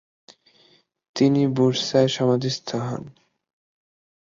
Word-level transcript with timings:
তিনি 1.15 1.41
বুরসায় 1.55 2.09
সমাধিস্থ 2.15 2.69
হন। 2.85 3.03